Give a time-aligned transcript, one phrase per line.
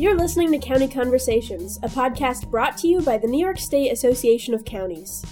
[0.00, 3.90] You're listening to County Conversations, a podcast brought to you by the New York State
[3.90, 5.22] Association of Counties.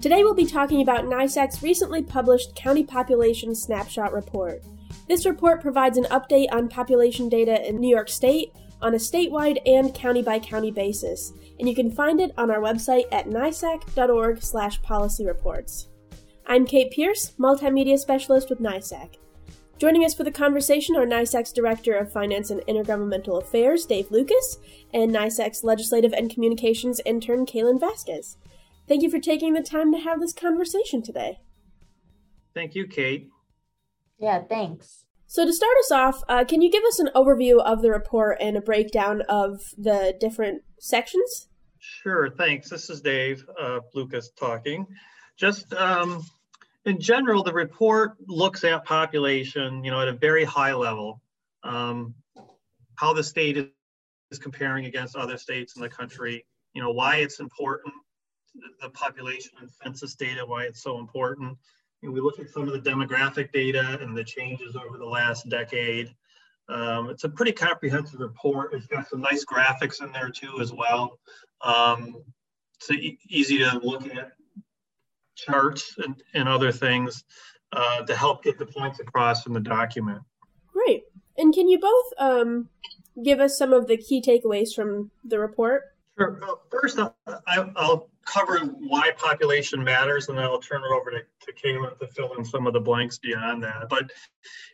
[0.00, 4.62] Today we'll be talking about NYSAC's recently published County Population Snapshot Report.
[5.08, 9.58] This report provides an update on population data in New York State on a statewide
[9.66, 15.26] and county by county basis, and you can find it on our website at nysac.org/policy
[15.26, 15.88] reports.
[16.46, 19.16] I'm Kate Pierce, multimedia specialist with NYSAC.
[19.78, 24.58] Joining us for the conversation are NYSAC's Director of Finance and Intergovernmental Affairs, Dave Lucas,
[24.94, 28.38] and NYSAC's Legislative and Communications intern, Kaylin Vasquez.
[28.88, 31.40] Thank you for taking the time to have this conversation today.
[32.54, 33.28] Thank you, Kate.
[34.18, 35.04] Yeah, thanks.
[35.26, 38.38] So, to start us off, uh, can you give us an overview of the report
[38.40, 41.48] and a breakdown of the different sections?
[41.80, 42.70] Sure, thanks.
[42.70, 44.86] This is Dave uh, Lucas talking.
[45.36, 46.24] Just um,
[46.86, 51.20] in general, the report looks at population, you know, at a very high level,
[51.64, 52.14] um,
[52.94, 53.56] how the state
[54.30, 57.92] is comparing against other states in the country, you know, why it's important,
[58.80, 61.58] the population and census data, why it's so important.
[62.02, 66.14] We look at some of the demographic data and the changes over the last decade.
[66.68, 68.74] Um, it's a pretty comprehensive report.
[68.74, 71.18] It's got some nice graphics in there too as well.
[71.62, 72.22] Um,
[72.78, 74.32] it's easy to look at
[75.36, 77.24] charts and, and other things
[77.72, 80.22] uh, to help get the points across in the document.
[80.72, 81.04] Great.
[81.38, 82.68] And can you both um,
[83.22, 85.94] give us some of the key takeaways from the report?
[86.18, 86.38] Sure.
[86.40, 87.14] Well, first, I'll,
[87.46, 92.08] I'll, cover why population matters, and then I'll turn it over to, to Kayla to
[92.08, 93.88] fill in some of the blanks beyond that.
[93.88, 94.10] But,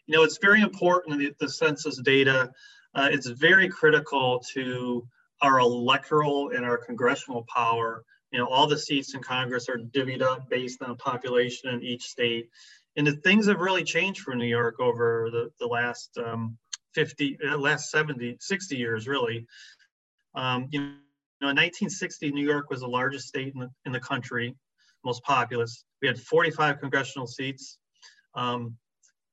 [0.06, 2.50] you know, it's very important, the, the census data,
[2.94, 5.06] uh, it's very critical to
[5.42, 10.22] our electoral and our congressional power you know, all the seats in Congress are divvied
[10.22, 12.48] up based on population in each state.
[12.96, 16.56] And the things have really changed for New York over the, the last um,
[16.94, 19.46] 50, uh, last 70, 60 years, really.
[20.34, 24.00] Um, you know, in 1960, New York was the largest state in the, in the
[24.00, 24.54] country,
[25.04, 25.84] most populous.
[26.00, 27.78] We had 45 congressional seats.
[28.34, 28.76] Um,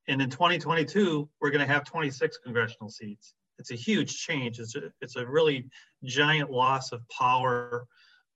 [0.09, 3.33] and in 2022, we're going to have 26 congressional seats.
[3.59, 4.59] It's a huge change.
[4.59, 5.69] It's a, it's a really
[6.03, 7.85] giant loss of power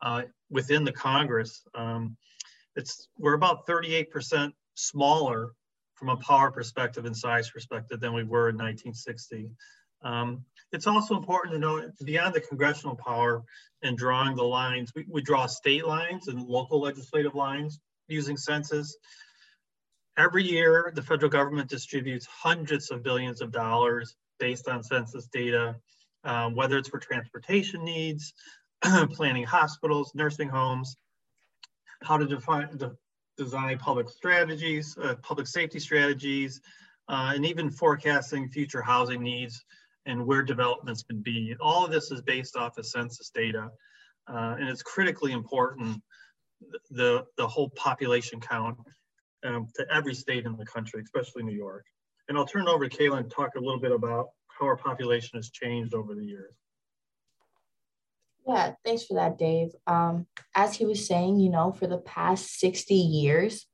[0.01, 1.63] uh, within the Congress.
[1.75, 2.17] Um,
[2.75, 5.51] it's we're about 38% smaller
[5.95, 9.49] from a power perspective and size perspective than we were in 1960.
[10.03, 13.43] Um, it's also important to know beyond the congressional power
[13.83, 18.97] and drawing the lines, we, we draw state lines and local legislative lines using census.
[20.17, 25.75] Every year, the federal government distributes hundreds of billions of dollars based on census data,
[26.23, 28.33] um, whether it's for transportation needs,
[29.11, 30.95] planning hospitals, nursing homes,
[32.03, 32.91] how to define, de
[33.37, 36.61] design public strategies, uh, public safety strategies,
[37.09, 39.63] uh, and even forecasting future housing needs
[40.05, 41.55] and where developments could be.
[41.59, 43.69] All of this is based off of census data,
[44.27, 46.01] uh, and it's critically important,
[46.91, 48.77] the, the whole population count
[49.43, 51.85] um, to every state in the country, especially New York.
[52.29, 55.37] And I'll turn over to Kaylin to talk a little bit about how our population
[55.37, 56.55] has changed over the years.
[58.47, 59.69] Yeah, thanks for that, Dave.
[59.87, 63.65] Um, as he was saying, you know, for the past 60 years,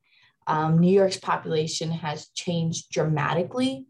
[0.46, 3.86] um, New York's population has changed dramatically.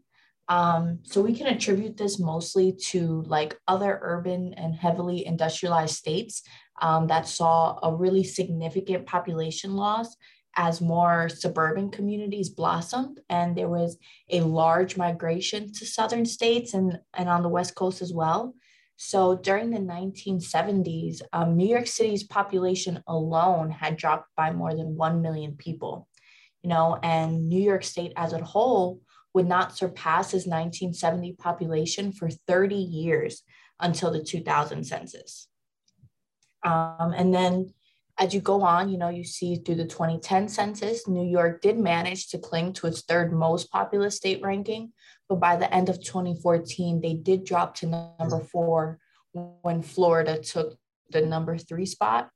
[0.49, 6.43] Um, so we can attribute this mostly to like other urban and heavily industrialized states
[6.81, 10.15] um, that saw a really significant population loss
[10.57, 13.97] as more suburban communities blossomed and there was
[14.29, 18.53] a large migration to southern states and, and on the west coast as well
[19.03, 24.95] so during the 1970s, um, New York City's population alone had dropped by more than
[24.95, 26.07] 1 million people,
[26.61, 29.01] you know, and New York State as a whole
[29.33, 33.41] would not surpass its 1970 population for 30 years
[33.79, 35.47] until the 2000 census.
[36.63, 37.73] Um, and then
[38.19, 41.79] as you go on, you know, you see through the 2010 census, New York did
[41.79, 44.93] manage to cling to its third most populous state ranking,
[45.27, 48.99] but by the end of 2014, they did drop to number four
[49.33, 50.77] when Florida took
[51.09, 52.29] the number three spot.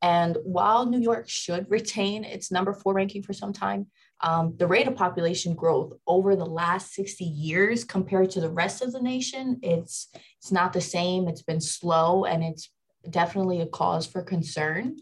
[0.00, 3.86] And while New York should retain its number four ranking for some time,
[4.20, 8.82] um, the rate of population growth over the last 60 years compared to the rest
[8.82, 10.08] of the nation, it's
[10.38, 11.28] it's not the same.
[11.28, 12.70] It's been slow and it's
[13.08, 14.96] definitely a cause for concern.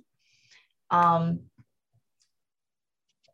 [0.91, 1.41] Um,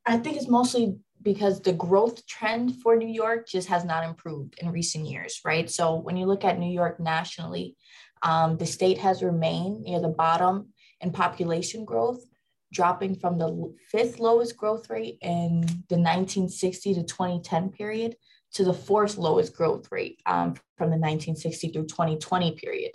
[0.04, 4.54] I think it's mostly because the growth trend for New York just has not improved
[4.60, 5.68] in recent years, right?
[5.68, 7.76] So when you look at New York nationally,
[8.22, 10.68] um, the state has remained near the bottom
[11.00, 12.24] in population growth,
[12.72, 18.14] dropping from the fifth lowest growth rate in the 1960 to 2010 period
[18.52, 22.92] to the fourth lowest growth rate um, from the 1960 through 2020 period.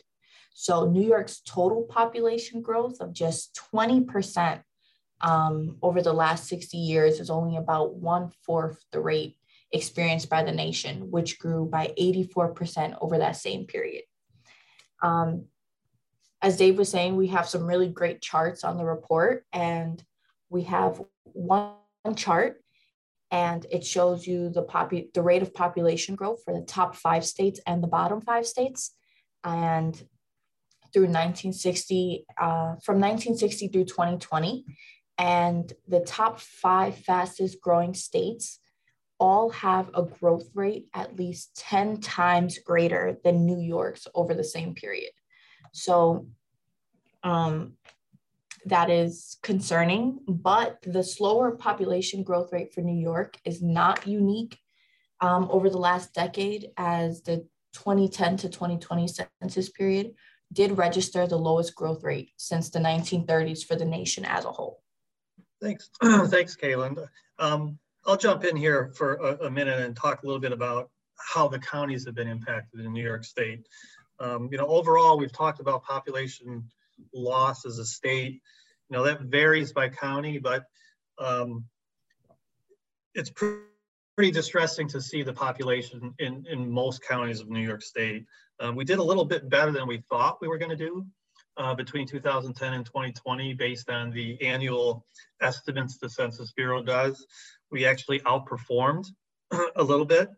[0.54, 4.62] So New York's total population growth of just 20%
[5.22, 9.38] um, over the last 60 years is only about one fourth the rate
[9.72, 14.04] experienced by the nation, which grew by 84% over that same period.
[15.02, 15.46] Um,
[16.42, 20.04] as Dave was saying, we have some really great charts on the report, and
[20.50, 21.76] we have one
[22.16, 22.64] chart,
[23.30, 27.26] and it shows you the popu- the rate of population growth for the top five
[27.26, 28.96] states and the bottom five states,
[29.44, 29.96] and
[30.92, 34.66] through 1960, uh, from 1960 through 2020,
[35.22, 38.60] and the top five fastest growing states
[39.20, 44.44] all have a growth rate at least 10 times greater than New York's over the
[44.44, 45.12] same period.
[45.74, 46.26] So
[47.22, 47.74] um,
[48.66, 54.58] that is concerning, but the slower population growth rate for New York is not unique
[55.20, 59.08] um, over the last decade, as the 2010 to 2020
[59.40, 60.14] census period
[60.52, 64.81] did register the lowest growth rate since the 1930s for the nation as a whole.
[65.62, 67.08] Thanks, thanks, Kaylin.
[67.38, 70.90] Um, I'll jump in here for a, a, minute and talk a little bit about
[71.16, 73.68] how the counties have been impacted in New York State.
[74.20, 76.64] Um, you know, overall, we've talked about population
[77.14, 78.42] loss as a state.
[78.90, 80.66] You know, that varies by county, but
[81.20, 81.66] um,
[83.14, 83.62] it's pretty,
[84.16, 88.26] pretty distressing to see the population in, in most counties of New York State.
[88.60, 91.06] Um, we did a little bit better than we thought we were going to do
[91.62, 95.06] uh, between 2010 and 2020 based on the annual
[95.42, 97.26] estimates the Census Bureau does.
[97.70, 99.06] We actually outperformed
[99.76, 100.30] a little bit.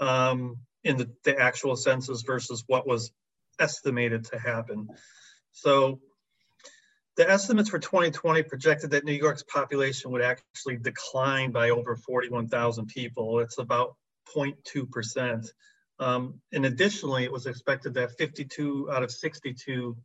[0.00, 3.10] Um, in the, the actual census versus what was
[3.58, 4.88] estimated to happen.
[5.52, 6.00] So
[7.16, 12.86] the estimates for 2020 projected that New York's population would actually decline by over 41,000
[12.86, 13.40] people.
[13.40, 13.96] It's about
[14.34, 15.48] 0.2%.
[16.00, 19.96] Um, and additionally, it was expected that 52 out of 62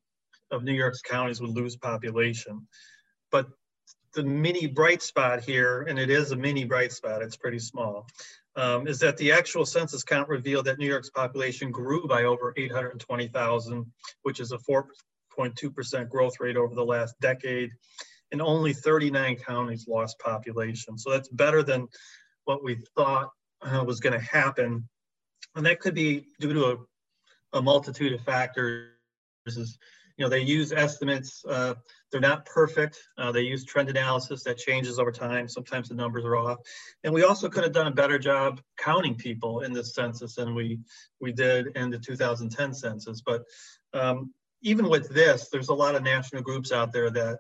[0.54, 2.68] of New York's counties would lose population.
[3.32, 3.48] But
[4.14, 8.08] the mini bright spot here, and it is a mini bright spot, it's pretty small,
[8.56, 12.54] um, is that the actual census count revealed that New York's population grew by over
[12.56, 13.86] 820,000,
[14.22, 17.72] which is a 4.2% growth rate over the last decade,
[18.32, 20.98] and only 39 counties lost population.
[20.98, 21.88] So that's better than
[22.46, 23.30] what we thought
[23.62, 24.88] uh, was going to happen.
[25.56, 26.66] And that could be due to
[27.54, 28.90] a, a multitude of factors.
[30.18, 31.44] You know, they use estimates.
[31.48, 31.74] Uh,
[32.12, 33.00] they're not perfect.
[33.18, 35.48] Uh, they use trend analysis that changes over time.
[35.48, 36.60] Sometimes the numbers are off.
[37.04, 40.54] And we also could have done a better job counting people in this census than
[40.54, 40.80] we,
[41.20, 43.22] we did in the 2010 census.
[43.26, 43.44] But
[43.94, 44.32] um,
[44.62, 47.40] even with this, there's a lot of national groups out there that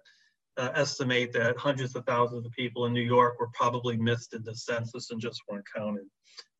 [0.57, 4.43] uh, estimate that hundreds of thousands of people in New York were probably missed in
[4.43, 6.05] the census and just weren't counted,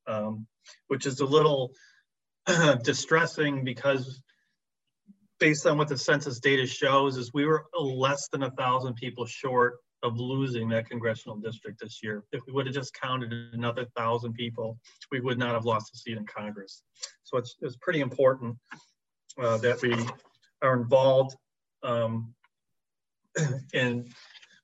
[0.07, 0.47] um,
[0.87, 1.71] which is a little
[2.83, 4.21] distressing because
[5.39, 9.25] based on what the census data shows, is we were less than a thousand people
[9.25, 12.23] short of losing that congressional district this year.
[12.31, 14.77] If we would have just counted another thousand people,
[15.11, 16.83] we would not have lost a seat in Congress.
[17.23, 18.57] So it's, it's pretty important
[19.41, 19.95] uh, that we
[20.61, 21.35] are involved
[21.83, 22.33] um,
[23.73, 24.07] and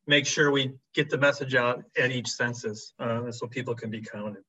[0.08, 4.02] make sure we get the message out at each census uh, so people can be
[4.02, 4.44] counted.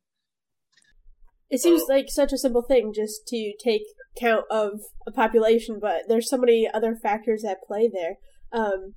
[1.50, 3.83] It seems like such a simple thing just to take
[4.16, 8.16] count of a population, but there's so many other factors at play there.
[8.52, 8.95] Um,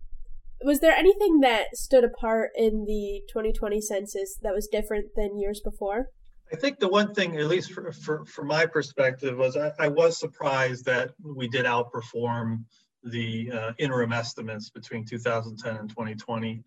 [0.64, 5.62] was there anything that stood apart in the 2020 census that was different than years
[5.64, 6.08] before?
[6.52, 7.92] I think the one thing, at least for,
[8.26, 12.66] for, my perspective, was I, I, was surprised that we did outperform
[13.04, 16.64] the uh, interim estimates between 2010 and 2020.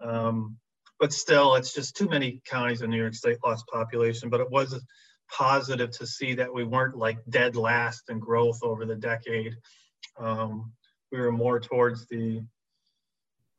[0.00, 0.56] Um,
[0.98, 4.30] but still, it's just too many counties in New York State lost population.
[4.30, 4.80] But it was
[5.30, 9.56] positive to see that we weren't like dead last in growth over the decade.
[10.18, 10.72] Um,
[11.12, 12.42] we were more towards the,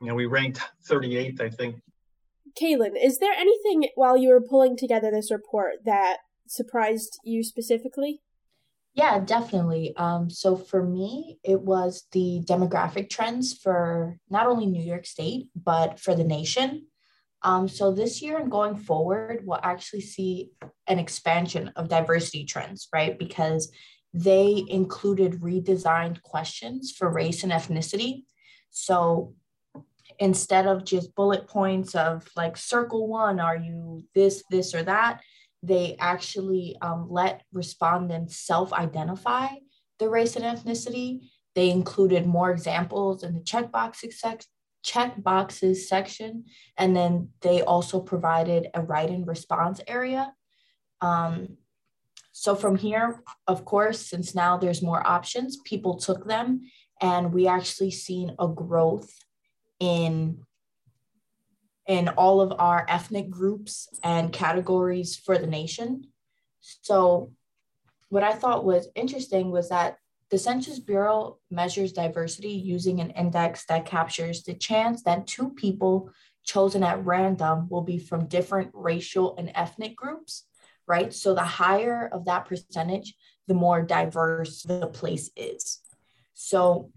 [0.01, 1.81] you know, we ranked 38th, I think.
[2.59, 8.21] Kaylin, is there anything while you were pulling together this report that surprised you specifically?
[8.95, 9.93] Yeah, definitely.
[9.95, 15.47] Um, so for me, it was the demographic trends for not only New York State,
[15.55, 16.87] but for the nation.
[17.41, 20.51] Um, so this year and going forward, we'll actually see
[20.87, 23.17] an expansion of diversity trends, right?
[23.17, 23.71] Because
[24.13, 28.23] they included redesigned questions for race and ethnicity.
[28.71, 29.35] So
[30.19, 35.21] instead of just bullet points of like circle one, are you this, this, or that,
[35.63, 39.47] they actually um, let respondents self identify
[39.99, 41.29] the race and ethnicity.
[41.55, 44.03] They included more examples in the checkbox
[44.83, 46.45] check boxes section.
[46.77, 50.33] And then they also provided a write in response area.
[51.01, 51.57] Um,
[52.31, 56.61] so from here, of course, since now there's more options, people took them
[57.01, 59.11] and we actually seen a growth
[59.79, 60.45] in
[61.87, 66.05] in all of our ethnic groups and categories for the nation.
[66.59, 67.31] So
[68.09, 69.97] what I thought was interesting was that
[70.29, 76.11] the Census Bureau measures diversity using an index that captures the chance that two people
[76.43, 80.45] chosen at random will be from different racial and ethnic groups
[80.89, 81.13] right?
[81.13, 83.13] So the higher of that percentage,
[83.47, 85.79] the more diverse the place is.
[86.33, 86.91] So,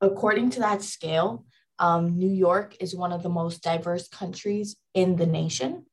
[0.00, 1.46] according to that scale,
[1.78, 5.86] um, New York is one of the most diverse countries in the nation.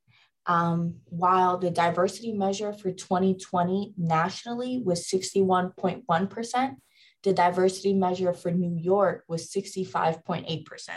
[0.48, 6.76] Um, while the diversity measure for 2020 nationally was 61.1%,
[7.24, 10.90] the diversity measure for New York was 65.8%.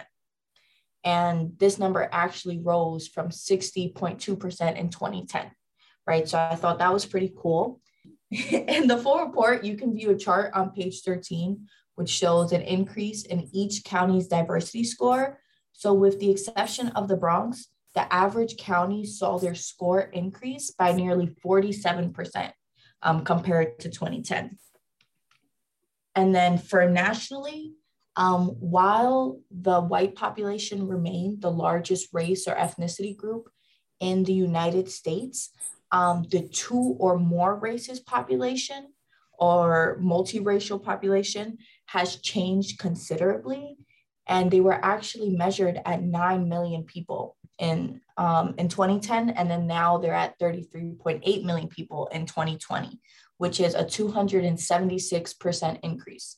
[1.05, 5.51] And this number actually rose from 60.2% in 2010
[6.09, 6.27] right?
[6.27, 7.81] So I thought that was pretty cool.
[8.31, 12.63] in the full report, you can view a chart on page 13, which shows an
[12.63, 15.39] increase in each county's diversity score.
[15.73, 20.93] So, with the exception of the Bronx, the average county saw their score increase by
[20.93, 22.53] nearly 47%
[23.03, 24.57] um, compared to 2010.
[26.15, 27.73] And then for nationally,
[28.15, 33.51] um, while the white population remained the largest race or ethnicity group
[33.99, 35.51] in the United States,
[35.91, 38.93] um, the two or more races population
[39.41, 43.77] or multiracial population has changed considerably.
[44.29, 49.31] And they were actually measured at 9 million people in, um, in 2010.
[49.31, 53.01] And then now they're at 33.8 million people in 2020,
[53.39, 56.37] which is a 276% increase,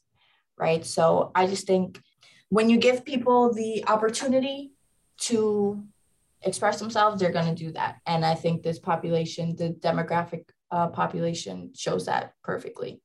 [0.59, 0.85] right?
[0.85, 2.01] So I just think
[2.49, 4.73] when you give people the opportunity
[5.19, 5.85] to
[6.43, 7.97] express themselves, they're going to do that.
[8.07, 13.01] And I think this population, the demographic uh, population, shows that perfectly.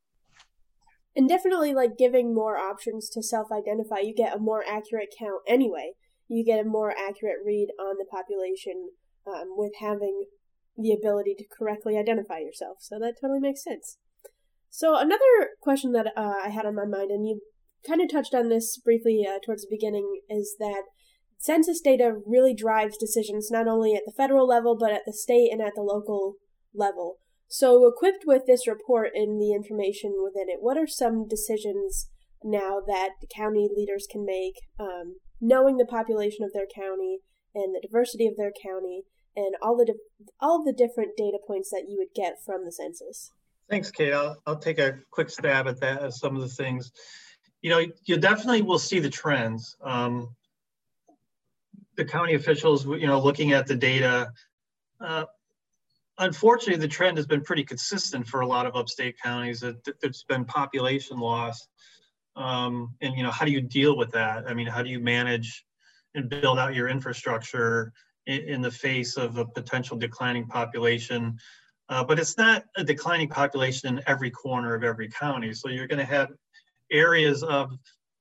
[1.16, 5.42] And definitely, like giving more options to self identify, you get a more accurate count
[5.48, 5.94] anyway.
[6.28, 8.90] You get a more accurate read on the population
[9.28, 10.26] um, with having
[10.78, 12.78] the ability to correctly identify yourself.
[12.82, 13.98] So that totally makes sense.
[14.76, 17.40] So, another question that uh, I had on my mind, and you
[17.88, 20.84] kind of touched on this briefly uh, towards the beginning, is that
[21.38, 25.50] census data really drives decisions not only at the federal level, but at the state
[25.50, 26.34] and at the local
[26.74, 27.20] level.
[27.48, 32.10] So, equipped with this report and the information within it, what are some decisions
[32.44, 37.20] now that county leaders can make, um, knowing the population of their county
[37.54, 39.04] and the diversity of their county,
[39.36, 42.72] and all the di- all the different data points that you would get from the
[42.72, 43.32] census?
[43.70, 44.14] Thanks, Kate.
[44.14, 46.04] I'll, I'll take a quick stab at that.
[46.04, 46.92] As some of the things,
[47.62, 49.76] you know, you definitely will see the trends.
[49.82, 50.30] Um,
[51.96, 54.30] the county officials, you know, looking at the data,
[55.00, 55.26] uh,
[56.18, 59.62] unfortunately, the trend has been pretty consistent for a lot of upstate counties.
[59.62, 61.68] That there's been population loss,
[62.36, 64.44] um, and you know, how do you deal with that?
[64.48, 65.66] I mean, how do you manage
[66.16, 67.92] and build out your infrastructure
[68.28, 71.38] in, in the face of a potential declining population?
[71.88, 75.54] Uh, but it's not a declining population in every corner of every county.
[75.54, 76.30] So you're going to have
[76.92, 77.72] areas of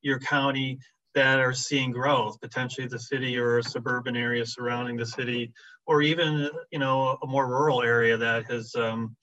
[0.02, 0.78] your county
[1.14, 5.52] that are seeing growth, potentially the city or a suburban area surrounding the city,
[5.87, 9.14] or even you know a more rural area that has um,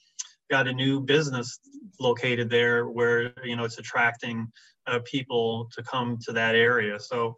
[0.51, 1.59] got a new business
[1.99, 4.51] located there where you know it's attracting
[4.85, 6.99] uh, people to come to that area.
[6.99, 7.35] So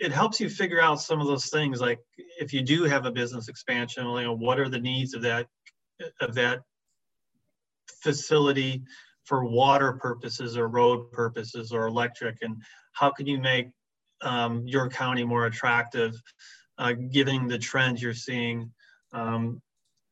[0.00, 2.00] it helps you figure out some of those things, like
[2.40, 5.46] if you do have a business expansion, you know what are the needs of that
[6.20, 6.60] of that
[8.02, 8.82] facility
[9.24, 12.60] for water purposes or road purposes or electric and
[12.92, 13.68] how can you make
[14.22, 16.20] um, your county more attractive
[16.78, 18.68] uh, given the trends you're seeing
[19.12, 19.62] um,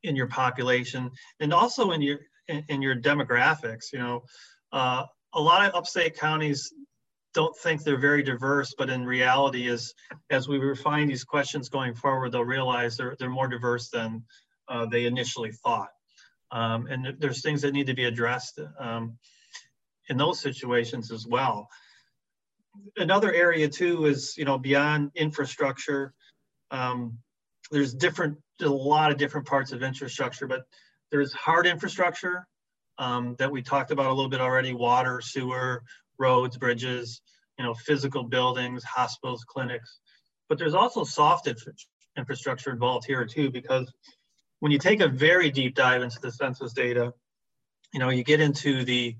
[0.02, 4.22] in your population and also in your in, in your demographics you know
[4.72, 5.04] uh,
[5.34, 6.72] a lot of upstate counties
[7.32, 9.94] don't think they're very diverse but in reality is
[10.30, 14.22] as we refine these questions going forward they'll realize they're, they're more diverse than
[14.68, 15.90] uh, they initially thought
[16.52, 19.18] um, and there's things that need to be addressed um,
[20.08, 21.68] in those situations as well.
[22.96, 26.12] Another area too is, you know, beyond infrastructure,
[26.70, 27.18] um,
[27.70, 30.64] there's different, a lot of different parts of infrastructure, but
[31.10, 32.46] there's hard infrastructure
[32.98, 35.82] um, that we talked about a little bit already, water, sewer,
[36.18, 37.22] roads, bridges,
[37.58, 40.00] you know, physical buildings, hospitals, clinics.
[40.48, 41.48] But there's also soft
[42.16, 43.92] infrastructure involved here too, because
[44.60, 47.12] when you take a very deep dive into the census data,
[47.92, 49.16] you know, you get into the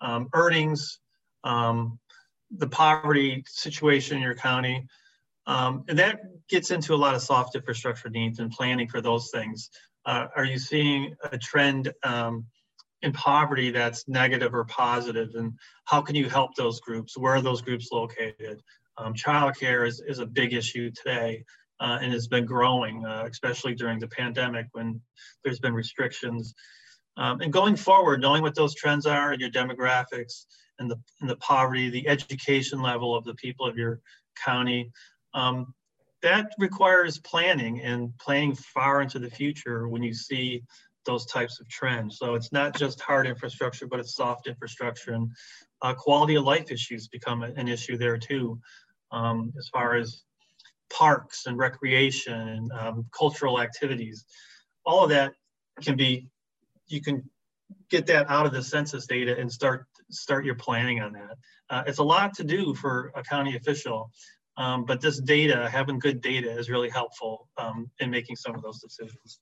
[0.00, 0.98] um, earnings,
[1.44, 1.98] um,
[2.50, 4.86] the poverty situation in your county,
[5.50, 9.30] um, and that gets into a lot of soft infrastructure needs and planning for those
[9.30, 9.68] things.
[10.06, 12.46] Uh, are you seeing a trend um,
[13.02, 15.30] in poverty that's negative or positive?
[15.30, 15.52] positive, and
[15.86, 17.18] how can you help those groups?
[17.18, 18.62] Where are those groups located?
[18.96, 21.44] Um, childcare is, is a big issue today
[21.80, 25.00] uh, and has been growing, uh, especially during the pandemic when
[25.42, 26.54] there's been restrictions.
[27.16, 30.46] Um, and going forward, knowing what those trends are and your demographics
[30.78, 34.00] and the, and the poverty, the education level of the people of your
[34.44, 34.92] county,
[35.34, 35.74] um,
[36.22, 40.62] that requires planning and planning far into the future when you see
[41.06, 42.18] those types of trends.
[42.18, 45.30] So it's not just hard infrastructure, but it's soft infrastructure and
[45.82, 48.60] uh, quality of life issues become an issue there too,
[49.12, 50.22] um, as far as
[50.92, 54.24] parks and recreation and um, cultural activities.
[54.84, 55.32] All of that
[55.82, 56.28] can be,
[56.88, 57.22] you can
[57.88, 61.36] get that out of the census data and start start your planning on that.
[61.70, 64.10] Uh, it's a lot to do for a county official,
[64.60, 68.60] um, but this data, having good data is really helpful um, in making some of
[68.60, 69.40] those decisions.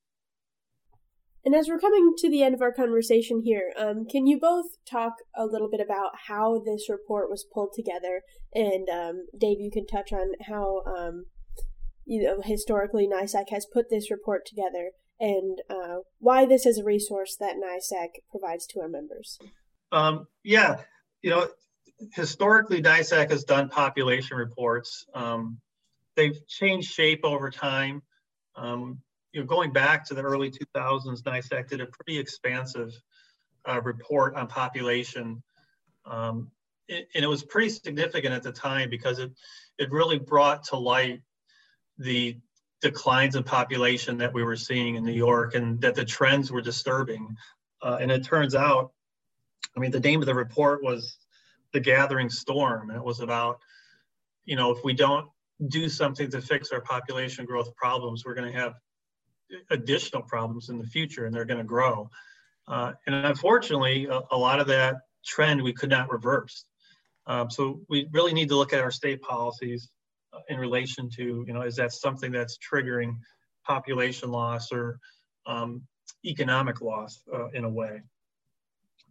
[1.45, 4.67] And as we're coming to the end of our conversation here, um, can you both
[4.89, 8.23] talk a little bit about how this report was pulled together?
[8.55, 11.25] And um, Dave, you can touch on how um,
[12.05, 16.85] you know historically NYSAC has put this report together and uh, why this is a
[16.85, 19.39] resource that NYSAC provides to our members.
[19.91, 20.83] Um, yeah,
[21.23, 21.49] you know,
[22.13, 25.07] historically NYSAC has done population reports.
[25.15, 25.59] Um,
[26.17, 28.03] they've changed shape over time.
[28.57, 29.01] Um,
[29.33, 32.93] you know, going back to the early 2000s, NYSAC did a pretty expansive
[33.69, 35.43] uh, report on population.
[36.07, 36.51] Um,
[36.89, 39.31] it, and it was pretty significant at the time because it,
[39.79, 41.21] it really brought to light
[41.99, 42.39] the
[42.81, 46.63] declines in population that we were seeing in New York and that the trends were
[46.63, 47.37] disturbing.
[47.83, 48.93] Uh, and it turns out,
[49.77, 51.19] I mean, the name of the report was
[51.73, 52.91] The Gathering Storm.
[52.91, 53.59] And it was about,
[54.45, 55.29] you know, if we don't
[55.69, 58.75] do something to fix our population growth problems, we're going to have
[59.71, 62.11] additional problems in the future and they're going to grow.
[62.67, 66.67] Uh, and unfortunately, a, a, lot of that trend we could not reverse.
[67.27, 69.91] Um, so we really need to look at our state policies
[70.33, 73.17] uh, in relation to, you know, is that something that's triggering
[73.67, 74.99] population loss or
[75.47, 75.83] um,
[76.25, 78.03] economic loss uh, in a way.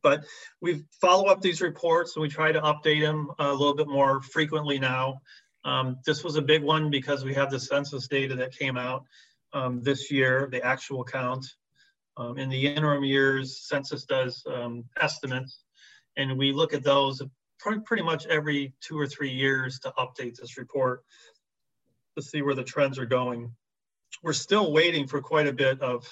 [0.08, 0.24] But
[0.62, 4.22] we follow up these reports and we try to update them a little bit more
[4.22, 5.20] frequently now.
[5.66, 9.04] Um, this was a big one because we have the census data that came out
[9.52, 11.46] um, this year, the actual count.
[12.16, 15.66] Um, in the interim years, census does um, estimates,
[16.16, 17.22] and we look at those
[17.60, 21.04] pretty much every two or three years to update this report
[22.16, 23.52] to see where the trends are going.
[24.24, 26.08] We're still waiting for quite a bit of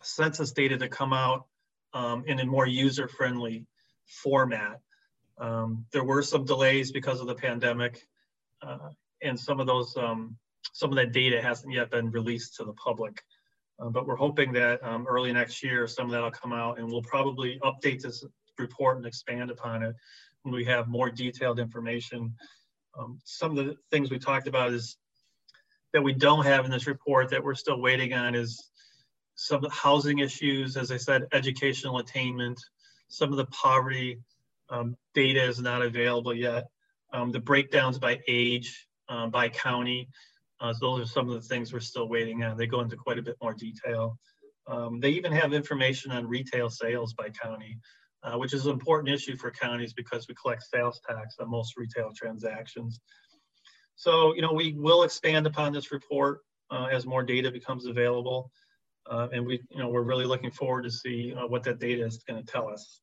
[0.00, 1.44] census data to come out
[1.94, 3.66] um, in a more user-friendly
[4.06, 4.80] format.
[5.38, 8.06] Um, there were some delays because of the pandemic,
[8.62, 8.90] uh,
[9.22, 10.36] and some of those um,
[10.72, 13.22] some of that data hasn't yet been released to the public.
[13.78, 16.78] Uh, but we're hoping that um, early next year, some of that will come out
[16.78, 18.24] and we'll probably update this
[18.58, 19.94] report and expand upon it
[20.42, 22.34] when we have more detailed information.
[22.98, 24.96] Um, some of the things we talked about is
[25.92, 28.70] that we don't have in this report that we're still waiting on is
[29.34, 32.60] some housing issues, as I said, educational attainment,
[33.08, 34.20] some of the poverty
[34.70, 36.66] um, data is not available yet.
[37.12, 40.08] Um, the breakdowns by age, um, by county,
[40.60, 42.56] uh, so those are some of the things we're still waiting on.
[42.56, 44.18] They go into quite a bit more detail.
[44.66, 47.78] Um, they even have information on retail sales by county,
[48.22, 51.76] uh, which is an important issue for counties because we collect sales tax on most
[51.76, 53.00] retail transactions.
[53.96, 58.50] So, you know, we will expand upon this report uh, as more data becomes available.
[59.10, 62.04] Uh, and we, you know, we're really looking forward to see uh, what that data
[62.04, 63.00] is going to tell us.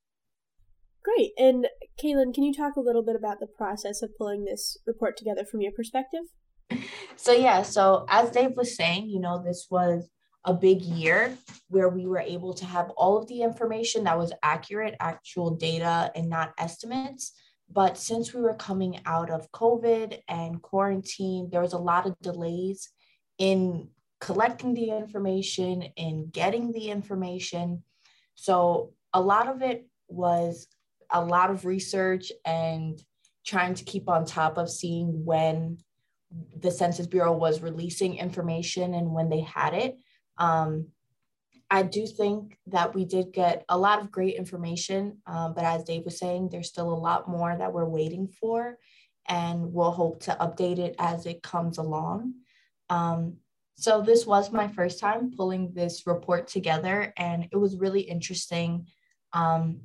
[1.03, 1.31] Great.
[1.37, 1.67] And
[2.01, 5.45] Kaylin, can you talk a little bit about the process of pulling this report together
[5.45, 6.21] from your perspective?
[7.15, 10.07] so yeah, so as Dave was saying, you know, this was
[10.45, 11.37] a big year
[11.69, 16.11] where we were able to have all of the information that was accurate, actual data,
[16.15, 17.33] and not estimates.
[17.69, 22.19] But since we were coming out of COVID and quarantine, there was a lot of
[22.21, 22.89] delays
[23.37, 23.89] in
[24.21, 27.83] collecting the information and getting the information.
[28.35, 30.67] So a lot of it was
[31.11, 33.01] a lot of research and
[33.45, 35.79] trying to keep on top of seeing when
[36.57, 39.97] the Census Bureau was releasing information and when they had it.
[40.37, 40.87] Um,
[41.69, 45.83] I do think that we did get a lot of great information, um, but as
[45.83, 48.77] Dave was saying, there's still a lot more that we're waiting for,
[49.27, 52.33] and we'll hope to update it as it comes along.
[52.89, 53.37] Um,
[53.81, 58.85] so, this was my first time pulling this report together, and it was really interesting.
[59.33, 59.81] Um,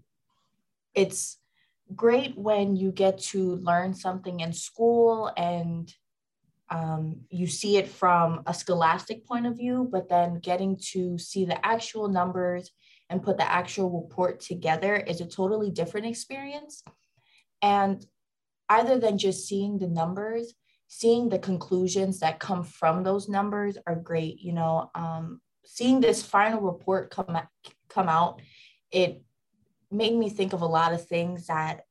[0.94, 1.38] it's
[1.94, 5.94] great when you get to learn something in school and
[6.68, 11.44] um, you see it from a scholastic point of view, but then getting to see
[11.44, 12.72] the actual numbers
[13.08, 16.82] and put the actual report together is a totally different experience.
[17.62, 18.04] And
[18.68, 20.54] other than just seeing the numbers,
[20.88, 24.40] seeing the conclusions that come from those numbers are great.
[24.40, 27.38] You know, um, seeing this final report come
[27.88, 28.40] come out,
[28.90, 29.22] it
[29.90, 31.82] made me think of a lot of things that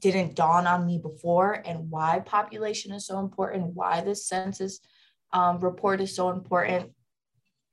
[0.00, 4.80] didn't dawn on me before and why population is so important, why this census
[5.32, 6.92] um, report is so important.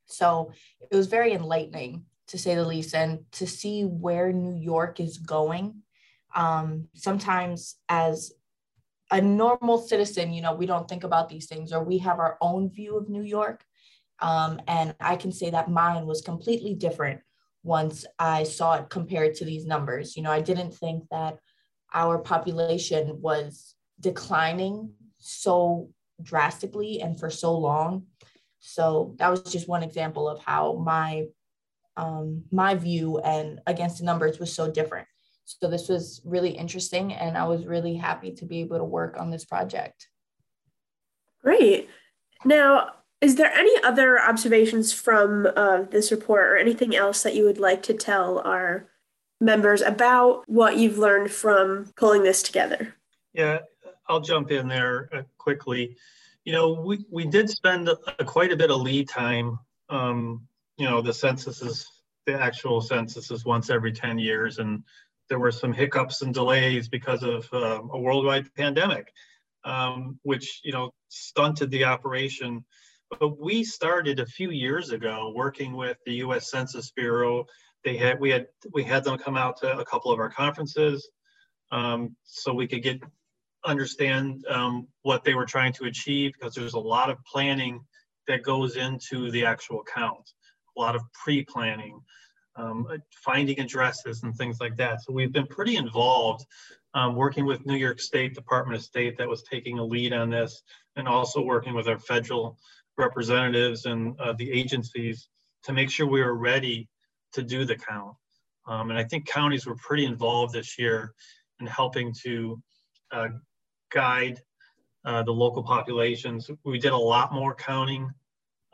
[0.06, 0.52] So
[0.90, 5.18] it was very enlightening to say the least, and to see where New York is
[5.18, 5.82] going.
[6.34, 8.32] Um, sometimes, as
[9.10, 12.36] a normal citizen, you know, we don't think about these things or we have our
[12.40, 13.64] own view of New York.
[14.20, 17.20] Um, and I can say that mine was completely different
[17.62, 20.16] once I saw it compared to these numbers.
[20.16, 21.38] You know, I didn't think that
[21.94, 25.90] our population was declining so
[26.22, 28.06] drastically and for so long.
[28.60, 31.26] So that was just one example of how my
[31.96, 35.07] um, my view and against the numbers was so different.
[35.48, 39.16] So this was really interesting, and I was really happy to be able to work
[39.18, 40.08] on this project.
[41.42, 41.88] Great.
[42.44, 42.90] Now,
[43.22, 47.58] is there any other observations from uh, this report or anything else that you would
[47.58, 48.90] like to tell our
[49.40, 52.94] members about what you've learned from pulling this together?
[53.32, 53.60] Yeah,
[54.06, 55.96] I'll jump in there uh, quickly.
[56.44, 59.58] You know, we, we did spend a, a, quite a bit of lead time.
[59.88, 61.88] Um, you know, the census is
[62.26, 64.82] the actual census is once every 10 years, and
[65.28, 69.12] there were some hiccups and delays because of uh, a worldwide pandemic,
[69.64, 72.64] um, which, you know, stunted the operation.
[73.18, 77.46] But we started a few years ago working with the US Census Bureau
[77.84, 81.08] they had we had we had them come out to a couple of our conferences
[81.70, 83.00] um, so we could get
[83.64, 87.80] understand um, what they were trying to achieve because there's a lot of planning
[88.26, 90.30] that goes into the actual count
[90.76, 92.00] a lot of pre-planning
[92.58, 96.44] um, finding addresses and things like that so we've been pretty involved
[96.94, 100.28] um, working with new york state department of state that was taking a lead on
[100.28, 100.62] this
[100.96, 102.58] and also working with our federal
[102.98, 105.28] representatives and uh, the agencies
[105.62, 106.88] to make sure we were ready
[107.32, 108.14] to do the count.
[108.66, 111.14] Um, and I think counties were pretty involved this year
[111.60, 112.60] in helping to
[113.10, 113.28] uh,
[113.90, 114.40] guide
[115.04, 116.50] uh, the local populations.
[116.64, 118.10] We did a lot more counting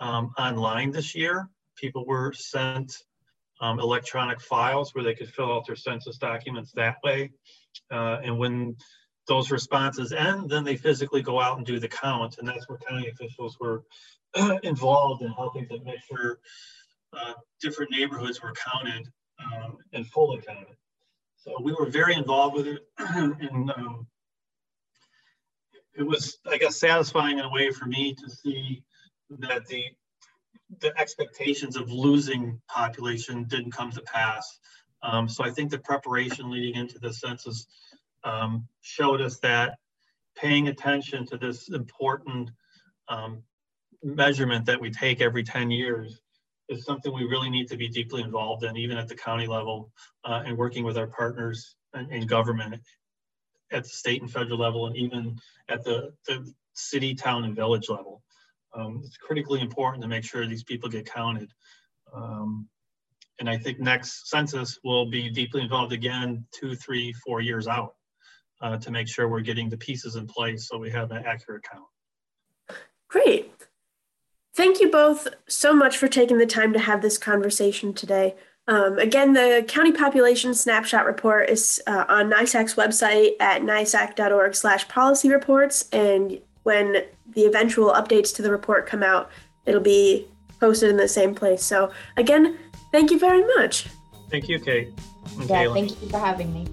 [0.00, 1.48] um, online this year.
[1.76, 2.96] People were sent
[3.64, 7.32] um, electronic files where they could fill out their census documents that way.
[7.90, 8.76] Uh, and when
[9.26, 12.36] those responses end, then they physically go out and do the count.
[12.38, 13.82] And that's where county officials were
[14.62, 16.40] involved in helping to make sure
[17.14, 19.08] uh, different neighborhoods were counted
[19.42, 20.76] um, and fully counted.
[21.36, 24.06] So we were very involved with it, and um,
[25.94, 28.82] it was, I guess, satisfying in a way for me to see
[29.30, 29.84] that the
[30.80, 34.58] the expectations of losing population didn't come to pass.
[35.02, 37.66] Um, so I think the preparation leading into the census
[38.24, 39.78] um, showed us that
[40.36, 42.50] paying attention to this important
[43.08, 43.42] um,
[44.02, 46.20] measurement that we take every 10 years
[46.68, 49.92] is something we really need to be deeply involved in, even at the county level,
[50.24, 52.80] uh, and working with our partners in, in, government
[53.70, 57.90] at the state and federal level, and even at the, the city, town, and village
[57.90, 58.22] level.
[58.74, 61.50] Um, it's critically important to make sure these people get counted.
[62.14, 62.68] Um,
[63.40, 67.94] and I think next census will be deeply involved again, two, three, four years out
[68.60, 71.64] uh, to make sure we're getting the pieces in place so we have an accurate
[71.70, 71.84] count.
[73.08, 73.52] Great.
[74.54, 78.36] Thank you both so much for taking the time to have this conversation today.
[78.66, 84.88] Um, again, the county population snapshot report is uh, on NYSAC's website at nysac.org slash
[84.88, 85.88] policy reports.
[85.92, 89.30] And when the eventual updates to the report come out,
[89.64, 90.26] it'll be
[90.60, 91.62] posted in the same place.
[91.62, 92.58] So again,
[92.90, 93.86] thank you very much.
[94.30, 94.88] Thank you, Kate.
[95.46, 96.66] yeah, thank you for having me.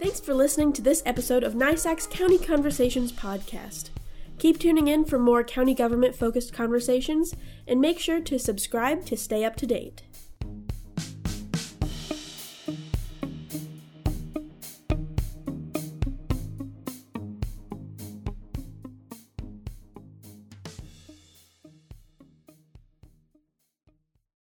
[0.00, 3.90] Thanks for listening to this episode of NYSAC's County Conversations podcast.
[4.40, 7.34] Keep tuning in for more county government focused conversations
[7.68, 10.00] and make sure to subscribe to stay up to date.